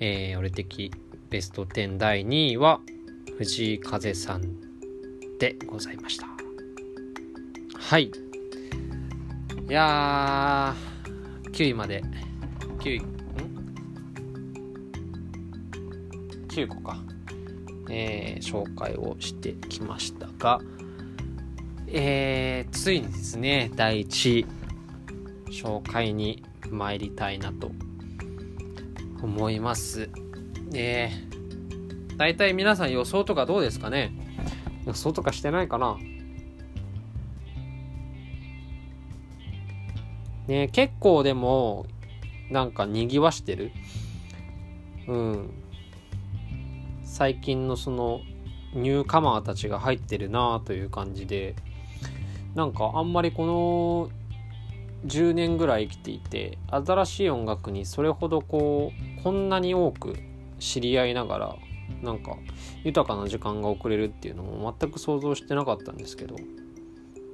[0.00, 0.90] えー、俺的
[1.30, 2.80] ベスト10第2位は
[3.38, 4.42] 藤井風さん
[5.38, 6.26] でございました。
[7.78, 8.06] はい。
[8.06, 8.12] い
[9.68, 12.02] やー、9位まで、
[12.80, 13.04] 9位、ん
[16.48, 16.96] ?9 個か。
[17.88, 20.60] えー、紹介をしてきましたが、
[21.96, 24.46] えー、ついにですね、第1位、
[25.52, 27.70] 紹介に参りたいなと
[29.22, 30.10] 思います。
[30.74, 34.12] えー、大体皆さん予想とかどうですかね？
[34.86, 35.96] 予想とかしてないかな？
[40.48, 41.86] ね結構でも、
[42.50, 43.70] なんか賑わしてる？
[45.06, 45.50] うん。
[47.04, 48.20] 最近のその、
[48.74, 51.54] ニューカマーたちが入ってるなという感じで、
[52.54, 54.10] なんかあんまりこの
[55.06, 60.16] 10年ぐらい生きていて新しい音楽にそれほどこうこんなに多く
[60.58, 61.56] 知り合いながら
[62.02, 62.36] なんか
[62.84, 66.36] 豊かな時間が送れるっていうのも全く想像してなかったんですけど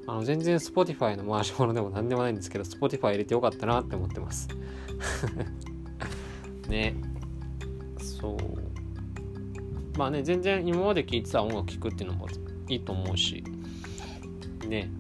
[0.06, 4.48] あの全然 Spotify の回し物でも何でもないんですけど Spotify 入れてよかったなって思ってます。
[6.68, 6.96] ね。
[7.98, 8.36] そう。
[9.98, 12.26] まあね全然今まで聴いてた音楽聴くっていうのも
[12.68, 13.44] いいと思うし。
[14.66, 14.90] ね。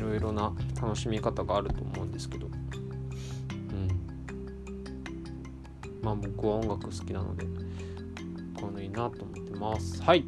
[0.00, 2.46] いろいろな楽しみ方があると思うんですけど。
[2.46, 2.52] うん。
[6.00, 7.44] まあ僕は音楽好きなので
[8.58, 10.02] このいいなと思ってます。
[10.02, 10.24] はい。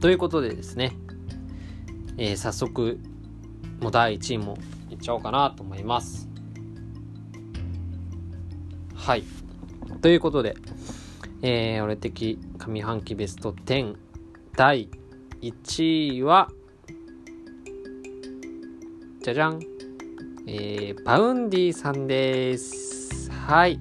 [0.00, 0.94] ということでですね、
[2.18, 3.00] えー、早速
[3.80, 4.58] もう第1位も
[4.90, 6.28] いっちゃおうかなと思います。
[8.94, 9.24] はい。
[10.02, 10.54] ということで、
[11.40, 13.96] えー、俺的上半期ベスト10
[14.54, 14.90] 第
[15.40, 16.50] 1位は
[19.24, 19.58] じゃじゃん。
[20.46, 23.30] えー、 Vaundyさんです。
[23.30, 23.80] はい。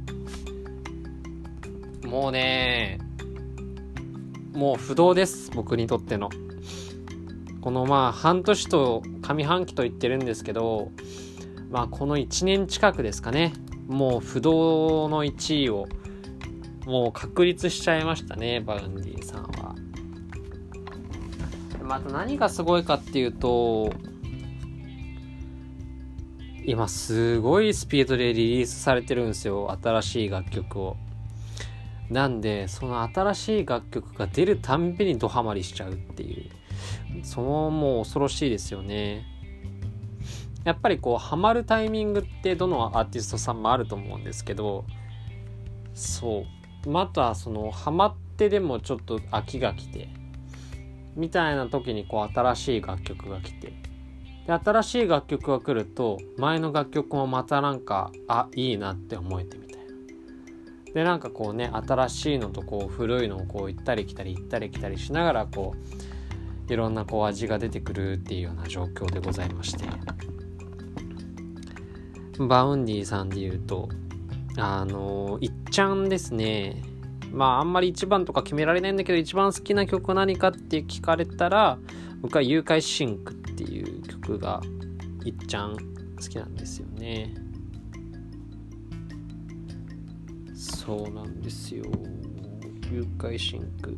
[2.06, 2.98] もうね
[4.54, 5.52] もう不動です。
[5.52, 6.30] 僕にとっての。
[7.60, 10.94] このまあ半年と上半期と言ってるんですけど
[11.70, 13.52] まあこの1年近くですかね。
[13.90, 15.88] もう不動の1位を
[16.86, 19.76] もう確立しちゃいましたね Vaundy さんは。
[21.84, 23.92] また何がすごいかっていうと
[26.66, 30.98] 今すごいスピードでリリースされてるんですよ新しい楽曲を。
[32.10, 36.52] なんでその新しい楽曲が出るたんびにドハマりしちゃうっていう
[37.24, 39.26] そのもう恐ろしいですよね。
[40.64, 44.86] やっぱりこうハマるタイミングってどのアーティストさんもあると思うんですけど
[45.94, 46.46] そ
[46.86, 50.08] うまたそのハマってでもちょっと飽きが来て
[51.16, 53.74] みたいな時にこう新しい楽曲が来て
[54.46, 65.76] で新しい楽曲が来ると前の楽曲もまたなんかあいいなって思えてみたいなでなんかこうね新しいのとこう古いのをこう行ったり来たり行ったり来たりしながらこ
[66.70, 69.86] ういろんなこう味が出てくるっていうような状況でございまして
[72.40, 73.90] Vaundy さんで言うと、
[74.58, 76.82] あの、いっちゃんですね。
[77.32, 81.78] まあ、あんまり一番とか決められないんだけど、一番好きな曲何かって聞かれたら、
[82.22, 83.93] 僕は誘拐シンクっていう
[84.38, 84.62] が、
[85.26, 85.82] いっちゃん好
[86.18, 87.34] きなんですよね。
[90.54, 91.86] そうなんですよ。
[92.92, 93.98] 誘拐シンク。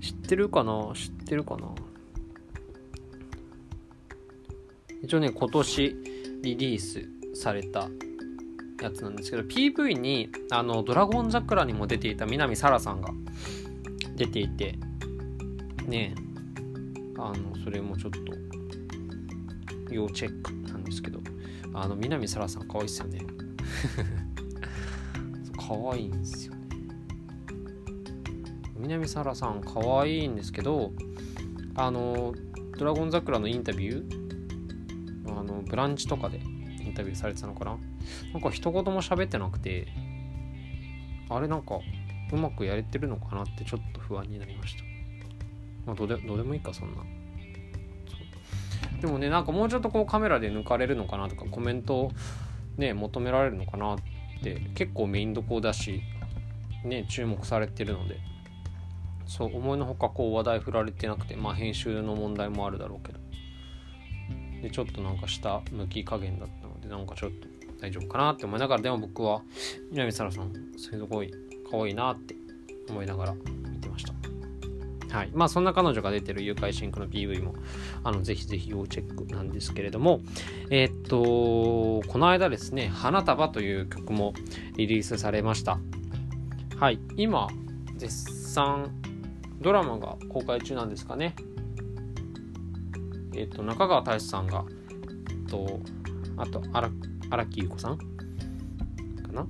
[0.00, 0.92] 知ってるかな？
[0.94, 1.74] 知ってるかな？
[5.02, 5.96] 一応ね、今年
[6.42, 7.88] リリースされた
[8.82, 13.10] やつなんですけど、PV に、あの、ドラゴン桜にも出ていた南沙羅さんが
[14.16, 14.78] 出ていて、
[15.86, 16.25] ねえ
[17.18, 18.20] あの、それもちょっと、
[19.90, 21.20] 要チェックなんですけど、
[21.74, 23.20] あの、南沙羅さん可愛いっすよね。
[25.56, 26.60] 可愛いんですよね。
[28.76, 30.92] 南沙羅さん可愛いんですけど、
[31.74, 32.34] あの、
[32.78, 34.26] ドラゴン桜のインタビュー？
[35.38, 37.78] あのブランチとかでインタビューされてたのかな？
[38.32, 39.88] なんか一言も喋ってなくて
[41.28, 41.80] あれなんか
[42.32, 44.84] うまくやれてるのかなってちょっと不安になりました
[45.86, 47.02] まあどうでどうでもいいかそんな。
[49.00, 52.10] でもねなんかもうちょっとこうカメラで抜かれるのかなとかコメント
[52.76, 53.98] ね求められるのかなっ
[54.42, 56.02] て結構メインどこだし
[56.84, 58.18] ね注目されてるので。
[59.28, 63.18] そう思いのほかこう話題振られてなくてまあ編集の問題もあるだろうけど。
[64.62, 67.48] でちょっとなんか下向き加減だったのでなんかちょっと
[67.80, 69.42] 大丈夫かなって思いながらでも僕は
[69.90, 71.32] 南沙羅さんすごい
[71.70, 72.34] 可愛いなって
[72.88, 73.34] 思いながら
[75.16, 75.30] はい。
[75.32, 77.54] まあそんな彼女が出てる誘拐シンクの PV も
[78.04, 80.20] あのぜひぜひ要チェックなんですけれども
[80.68, 84.34] えー、っとこの間ですね「花束」という曲も
[84.76, 85.78] リリースされました。
[86.78, 86.98] はい。
[87.16, 87.48] 今
[87.96, 88.14] 絶
[88.52, 88.90] 賛
[89.62, 91.34] ドラマが公開中なんですかね。
[93.34, 94.64] えっ、と、中川大志さんが、
[95.30, 95.80] えっと、
[96.36, 96.90] あと、荒
[97.46, 98.04] 木優子さんか
[99.32, 99.46] な。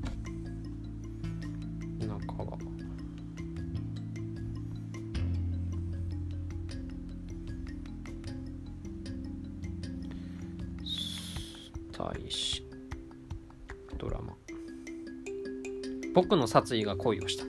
[16.16, 17.48] 僕の殺意が恋をした」っ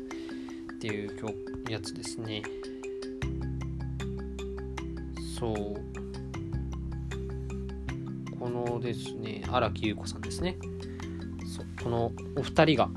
[0.79, 1.09] ていう
[1.69, 2.43] やつですね。
[5.39, 5.55] そう。
[8.37, 10.57] このですね荒木優子さんですね。
[11.45, 12.89] そうこのお二人が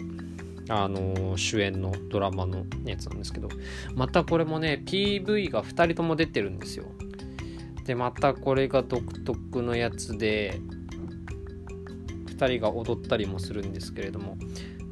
[0.68, 3.48] あの主演のドラマのやつなんですけど
[3.94, 6.86] またこれもね PV が2人とも出てるんですよ。
[7.84, 10.60] でまたこれが独特のやつで
[12.26, 14.36] 2 2人が踊ったりもするんですけれども。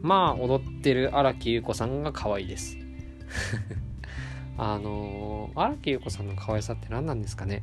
[0.03, 2.76] まあ踊ってる荒木優子さんが可愛いです。
[4.57, 7.62] あの荒木優子さんの可愛さって何なんですかね。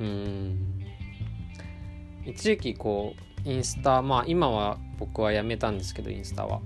[0.00, 0.82] うん。
[2.24, 3.14] 一時期こ
[3.44, 6.60] うインスタまあ今は僕はやめたんですけどインスタは。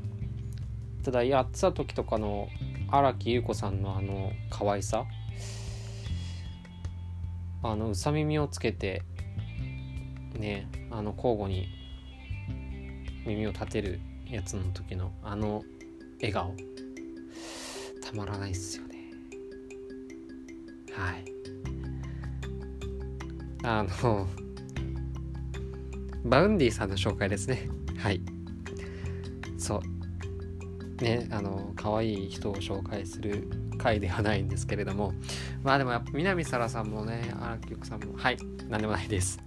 [1.02, 2.48] ただやってた時とかの
[2.90, 5.04] 荒木優子さんのあの可愛さ。
[7.62, 9.02] あのうさ耳をつけて
[10.38, 11.68] ねあの交互に
[13.26, 14.00] 耳を立てる
[14.30, 15.62] やつの時のあの
[16.20, 16.54] 笑顔。
[18.02, 19.10] たまらないっすよね。
[20.92, 21.24] はい。
[23.64, 24.28] あの
[26.24, 27.68] Vaundy さんの紹介ですね。
[27.98, 28.20] はい。
[29.58, 31.02] そう。
[31.02, 35.12] ねあの可愛い人を紹介する回ではないんですけれども。
[35.62, 38.36] まあでもやっぱ南沙良さんもね荒木さんもはい
[38.68, 39.45] 何でもないです。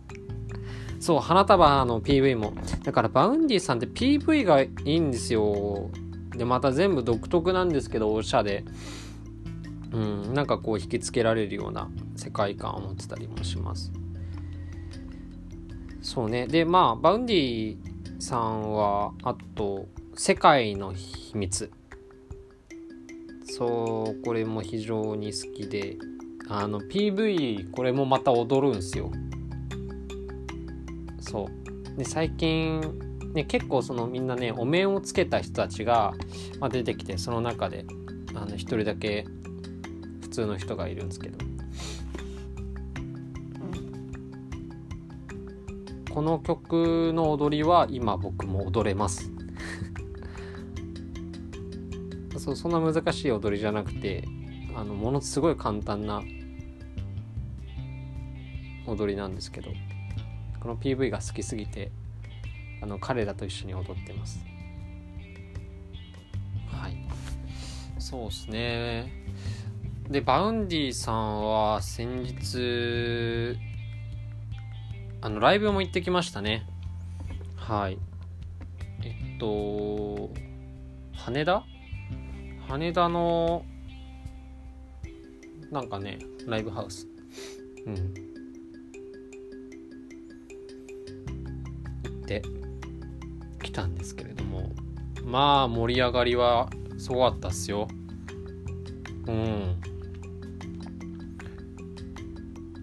[0.99, 2.53] そう花束の PV も。
[2.83, 5.89] だから Vaundy さんって PV がいいんですよ。
[6.35, 8.63] でまた全部独特なんですけどおしゃれ
[9.91, 13.91] うんなんかこう引きつけられるような世界観を持ってたりもします。
[16.01, 16.47] そうね。
[16.47, 17.77] でまあ Vaundy
[18.19, 21.71] さんはあと「世界の秘密」
[23.45, 25.97] そうこれも非常に好きで。
[26.51, 29.11] あの PV これもまた踊るんすよ。
[31.29, 31.97] そう。
[31.97, 32.81] で最近
[33.33, 36.13] ね結構そのみんなねお面をつけた人たちが、
[36.59, 37.85] まあ、出てきてその中で
[38.33, 39.25] あの一人だけ
[40.21, 41.37] 普通の人がいるんですけど。
[46.09, 49.31] この曲の踊りは今僕も踊れます。
[52.37, 54.27] そうそんな難しい踊りじゃなくて
[54.75, 56.23] あのものすごい簡単な
[58.87, 59.71] 踊りなんですけど
[60.59, 61.91] この PV が好きすぎて
[62.81, 64.39] あの彼らと一緒に踊ってます。
[66.67, 66.97] はい。
[67.99, 69.11] そうですね。
[70.09, 73.57] で Vaundy さんは先日
[75.21, 76.65] あのライブも行ってきましたね。
[77.55, 77.97] はい。
[79.03, 80.31] えっと
[81.13, 81.63] 羽田？
[82.67, 83.65] 羽田の
[85.71, 87.07] なんかねライブハウス。
[87.85, 88.28] うん。
[92.29, 92.43] て
[93.63, 94.69] きたんですけれども
[95.23, 96.69] まあ盛り上がりは
[96.99, 97.87] すごかったっすよ。
[99.27, 99.81] うん。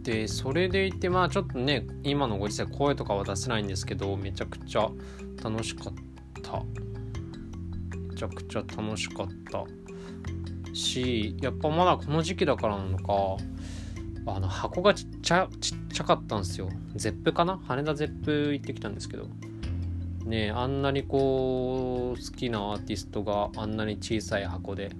[0.02, 4.88] でそれでいてまあちょっとね今のご時世声とかは出せないんですけどめちゃくちゃ
[5.42, 5.94] 楽しかっ
[6.42, 6.62] た。
[7.98, 9.64] めちゃくちゃ楽しかった。
[10.72, 13.36] しやっぱまだこの時期だからなのか
[14.26, 16.68] あの箱がちっちゃちっちゃかったんですよ。
[16.94, 17.58] ゼップかな？
[17.66, 19.28] 羽田ゼップ行ってきたんですけど。
[20.24, 24.90] ねあんなにこう好きなアーティストがあんなに小さい箱で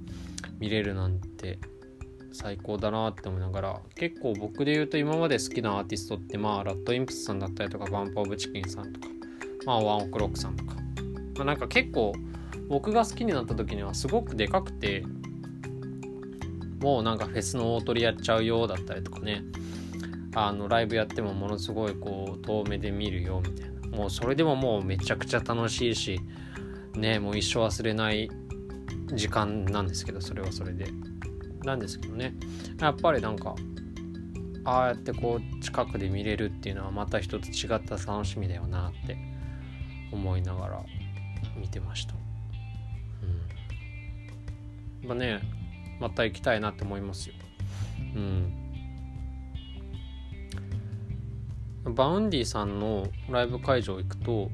[0.61, 1.59] 見れるなんて
[2.33, 9.09] 最高だなって思いながら結構僕で言うと今まで好きなアーティストってまあラッドインプスさんだったりとかバンプオブチキンさんとか
[9.65, 10.75] まあワンオクロックさんとか、
[11.39, 12.13] まあ、なんか結構
[12.69, 15.05] 僕が好きになった時にはすごくでかくて
[16.81, 19.43] もうなんかフェスの大トリやっちゃうよだったりとかね。
[20.35, 23.97] あのライブやってもものすごいこう遠目で見るよみたいな。
[23.97, 26.21] もうそれでももうめちゃくちゃ楽しいし
[26.95, 28.29] ねもう一生忘れない
[29.15, 30.87] 時間なんですけどそれはそれで。
[31.65, 32.35] なんですけどね。
[32.81, 33.55] やっぱりなんか
[34.65, 39.17] ああやってこう近くで見れるっていうのはまた一つ違った楽しみだよなって
[40.13, 40.85] 思いながら
[41.57, 42.15] 見てました。
[45.03, 45.09] うん。
[45.09, 45.56] まあね
[46.01, 47.35] また行きたいなって思いますよ。
[48.15, 48.53] うん。
[51.95, 54.51] Vaundy さんのライブ会場行くと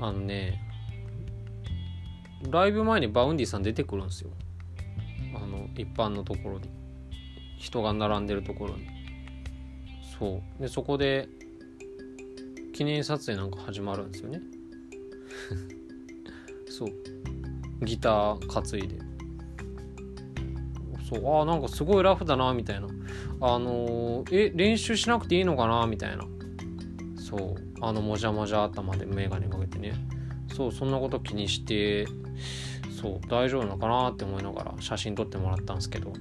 [0.00, 0.60] あのね
[2.50, 4.30] ライブ前に Vaundy さん出てくるんですよ。
[5.34, 6.70] あの一般のところに。
[7.58, 8.86] 人が並んでるところに。
[10.18, 10.62] そう。
[10.62, 11.28] でそこで
[12.72, 14.40] 記念撮影なんか始まるんですよね。
[16.70, 17.84] そう。
[17.84, 19.07] ギター担いで。
[21.08, 22.88] そうああなんかすごいラフだなみたいな。
[23.40, 26.24] あのー、え練習しなくていいのかなみたいな。
[27.16, 29.94] そうあのもじゃもじゃ頭で眼鏡かけてね。
[30.54, 32.06] そうそんなこと気にして
[33.00, 36.12] そう大丈夫なのかなって思いながら写真撮ってもらったんですけど。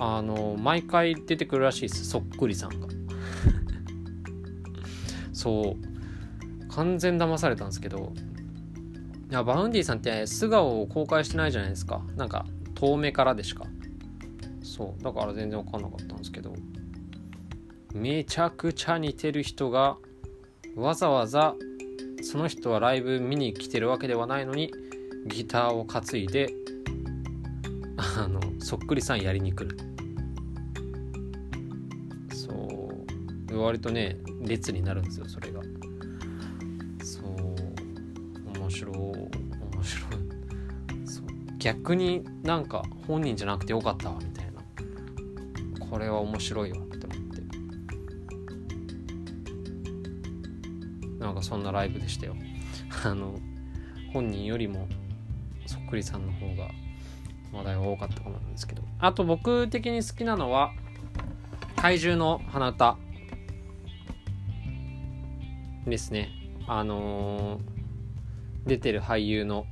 [0.00, 2.88] あの毎回出てくるらしいですそっくりさんが。
[5.32, 8.12] そう完全騙されたんですけど。
[9.30, 12.02] いや Vaundy さんって素顔を公開してないじゃないですか。
[12.16, 13.66] なんか遠目からでしか。
[14.74, 15.02] そう。
[15.04, 16.52] だから全然分かんなかったんですけど。
[17.94, 19.98] めちゃくちゃ似てる人が
[20.74, 21.54] わざわざ
[22.24, 24.72] その人はライブ見に来てるわけではないのに
[25.26, 26.52] ギターを担いで
[27.96, 29.78] あのそっくりさんやりに来る。
[32.34, 32.52] そ
[33.52, 33.60] う。
[33.60, 35.60] 割とね列になるんですよそれが。
[37.04, 38.58] そう。
[38.58, 38.96] 面白い。
[38.96, 39.30] 面
[39.84, 40.10] 白い。
[41.06, 41.24] そう。
[41.58, 44.33] 逆になんか本人じゃなくてよかったみたいな。
[45.94, 47.40] これは面白いわって思って。
[51.20, 52.34] なんかそんなライブでしたよ。
[53.06, 53.38] あの
[54.12, 54.88] 本人よりも
[55.66, 56.68] そっくりさんの方が
[57.52, 58.82] 話題が多かったかもなんですけど。
[58.98, 60.72] あと僕的に好きなのは
[61.76, 62.96] 怪獣の花歌。
[65.86, 66.30] ですね。
[66.66, 67.62] あのー、
[68.66, 69.68] 出てる俳優の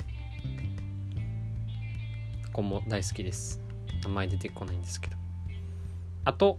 [2.53, 3.61] 子も大好きです。
[4.05, 5.22] 名前出てこないんですけど。
[6.25, 6.59] あと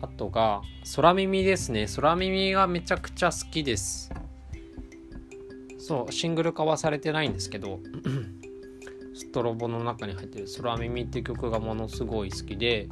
[0.00, 0.62] あとが
[0.96, 1.86] 空耳ですね。
[1.94, 4.10] 空耳がめちゃくちゃ好きです。
[5.78, 7.80] そうシングル化はされてないんですけど
[9.14, 12.88] ストロボの中に入ってる「空耳」って曲がものすごい好きで。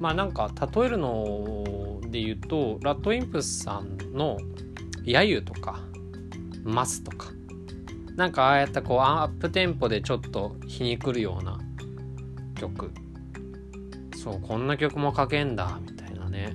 [0.00, 4.36] まあなんか例えるので言うとラッドインプスさんの
[5.04, 5.80] 「やゆ」とか
[6.64, 7.30] 「マス」とか。
[8.16, 11.58] なんかああやったこうアップテンポでちょっと皮肉るような
[12.56, 12.92] 曲。
[14.22, 16.54] そうこんな曲も書けんだみたいなね。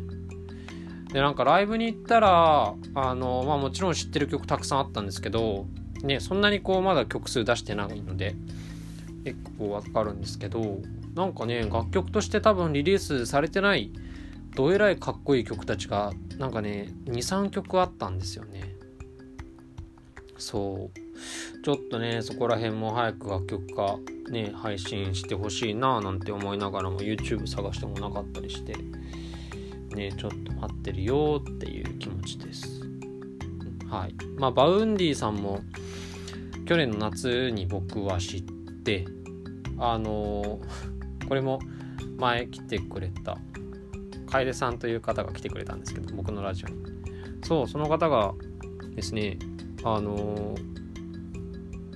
[1.12, 5.66] でなんかライブに行ったらあのまあもちろん知ってる曲たくさんあったんですけど
[6.04, 8.36] ねそんなにこうまだ曲数出してないので
[9.24, 10.80] 結構わかるんですけど
[11.16, 13.92] なんかね楽曲として多分リリースされてない
[14.56, 18.77] どえらいかっこいい曲たちがなんかね23曲あったんですよね。
[20.38, 21.64] そう。
[21.64, 23.98] ちょっとねそこら辺も早く楽曲化
[24.30, 28.76] ね配信してほしいななんて思いながらも YouTube 探してもなかったりして
[29.96, 32.82] ねちょっと待ってるよっていう気持ちです。
[33.90, 34.16] はい。
[34.38, 35.62] まあ Vaundy さんも
[36.66, 38.42] 去年の夏に僕は知っ
[38.84, 39.06] て
[39.80, 40.60] あの
[41.28, 41.60] これも
[42.18, 43.38] 前来てくれた
[44.28, 46.76] 楓さんという方が来てくれたんですけど僕のラジオに。
[47.44, 48.34] そうその方が
[48.96, 49.38] ですね
[49.96, 50.56] あの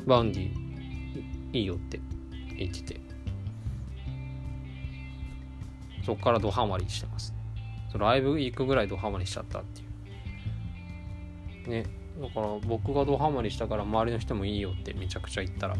[0.06, 0.52] バンディ
[1.54, 2.00] いいよって
[2.58, 3.02] 言ってて。
[6.04, 7.34] そっからドハマりしてます。
[7.92, 9.84] そライブ行くぐらいドハマりしちゃったってい
[11.66, 11.70] う。
[11.70, 11.84] ね。
[12.20, 15.76] だから僕がドハマりしたから周りの人もいいよってめちゃくちゃ言ったら。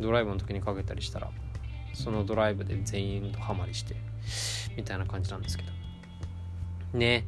[0.00, 1.28] ドライブの時にかけたりしたら
[1.92, 3.96] そのドライブで全員とハマりして
[4.76, 5.72] みたいな感じなんですけど。
[6.98, 7.24] ね。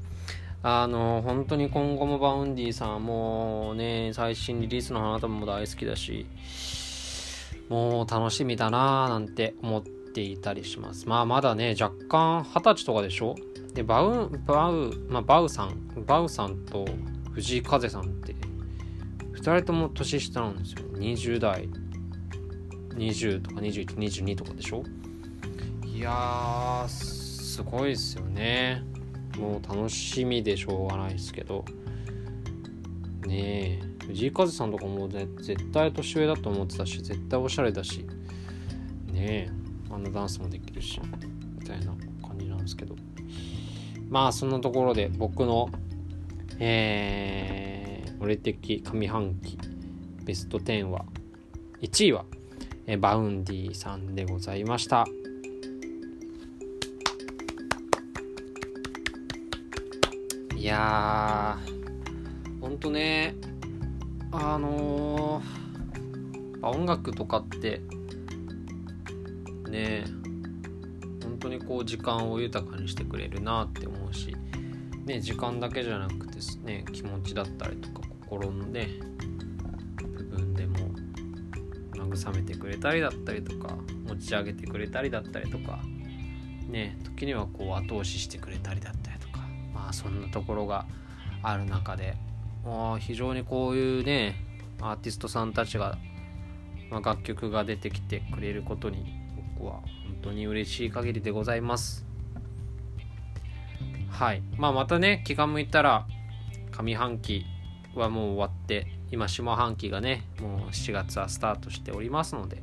[0.62, 6.26] あの本当に今後も Vaundy さんもうね最新リリースの花束も大好きだし
[7.70, 11.08] もう楽しみだなーなんて思っていたりします。
[11.08, 13.36] まあまだね若干二十歳とかでしょ？
[13.74, 16.84] でバウバウ、まあ、バウさんバウさんと
[17.32, 18.34] 藤井風さんって
[19.34, 20.80] 2人とも年下なんですよ。
[20.94, 21.68] 20代。
[22.96, 24.82] 20とか2122とかでしょ？
[25.86, 28.82] いやーすごいですよね。
[29.38, 31.64] もう楽しみでしょうがないですけど。
[33.26, 34.06] ねえ。
[34.06, 38.06] 藤井風さんとかも絶対年上だと思ってたし絶対おしゃれだし。
[39.06, 39.50] ねえ。
[39.90, 41.00] あんなダンスもできるし
[41.60, 41.94] みたいな
[42.26, 42.96] 感じなんですけど。
[44.08, 45.70] まあそんなところで僕の
[46.58, 49.58] えー、俺的上半期
[50.24, 51.06] ベスト10は
[51.80, 52.24] 1位は
[52.86, 55.06] え Vaundy さんでございました。
[60.60, 63.34] いやーほんとね
[64.30, 67.80] あのー、音楽とかって
[69.70, 70.04] ね
[71.24, 74.36] 本当にこう時間を豊かにしてくれるなって思うし
[75.06, 78.90] ね時間だけじゃなくてですね気持ちだったりとか心のね
[80.02, 80.76] 部分でも
[81.94, 83.74] 慰めてくれたりだったりとか
[84.06, 85.78] 持ち上げてくれたりだったりとか
[86.68, 89.09] ね時にはこう後押ししてくれたりだったり
[89.72, 90.86] まあそんなところが
[91.42, 92.16] ある中で
[92.98, 94.36] 非常にこういうね
[94.80, 95.98] アーティストさんたちが、
[96.90, 99.14] まあ、楽曲が出てきてくれることに
[99.56, 99.82] 僕は本
[100.22, 102.06] 当に嬉しい限りでございます。
[104.10, 104.42] はい。
[104.56, 106.06] まあまたね気が向いたら
[106.70, 107.44] 上半期
[107.94, 112.62] はもう終わって今下半期がねもう7月はスタートしておりますので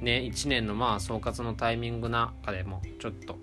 [0.00, 3.38] ね1年のまあ総括のタイミングなんかでもちょっと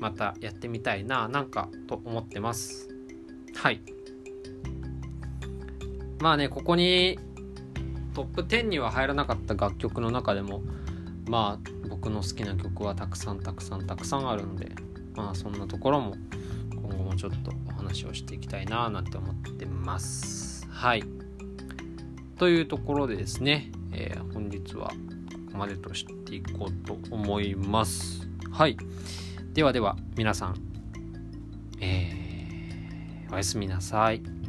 [0.00, 2.88] またやってみたいななんかと思ってます。
[3.54, 3.82] はい。
[6.20, 7.18] まあねここに
[8.14, 10.62] トップ10には入らなかった楽曲の中でも
[11.28, 14.72] まあ僕の好きな曲はたくさんたくさんたくさんあるんで
[15.14, 16.14] まあそんなところも
[16.74, 20.66] 今後もちょっとお話をしていきたいななんて思ってます。
[20.70, 21.04] はい。
[22.38, 24.94] というところでですね、えー、本日はこ
[25.52, 28.26] こまでとしていこうと思います。
[28.50, 28.76] はい。
[29.60, 30.54] ではでは皆さん、
[31.82, 34.39] えー、おやすみなさい。